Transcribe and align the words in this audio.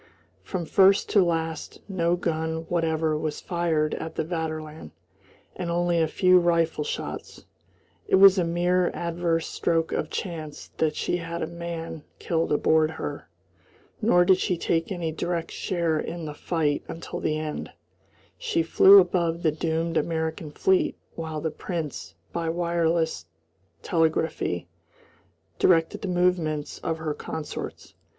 From 0.41 0.65
first 0.65 1.09
to 1.11 1.23
last 1.23 1.79
no 1.87 2.15
gun 2.15 2.65
whatever 2.69 3.15
was 3.15 3.39
fired 3.39 3.93
at 3.93 4.15
the 4.15 4.23
Vaterland, 4.23 4.89
and 5.55 5.69
only 5.69 6.01
a 6.01 6.07
few 6.07 6.39
rifle 6.39 6.83
shots. 6.83 7.45
It 8.07 8.15
was 8.15 8.39
a 8.39 8.43
mere 8.43 8.89
adverse 8.95 9.45
stroke 9.45 9.91
of 9.91 10.09
chance 10.09 10.71
that 10.77 10.95
she 10.95 11.17
had 11.17 11.43
a 11.43 11.45
man 11.45 12.03
killed 12.17 12.51
aboard 12.51 12.89
her. 12.89 13.29
Nor 14.01 14.25
did 14.25 14.39
she 14.39 14.57
take 14.57 14.91
any 14.91 15.11
direct 15.11 15.51
share 15.51 15.99
in 15.99 16.25
the 16.25 16.33
fight 16.33 16.81
until 16.87 17.19
the 17.19 17.37
end. 17.37 17.69
She 18.39 18.63
flew 18.63 18.97
above 18.97 19.43
the 19.43 19.51
doomed 19.51 19.97
American 19.97 20.49
fleet 20.49 20.97
while 21.13 21.41
the 21.41 21.51
Prince 21.51 22.15
by 22.33 22.49
wireless 22.49 23.27
telegraphy 23.83 24.67
directed 25.59 26.01
the 26.01 26.07
movements 26.07 26.79
of 26.79 26.97
her 26.97 27.13
consorts. 27.13 27.93